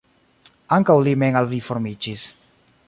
[0.77, 2.27] Ankaŭ li mem aliformiĝis.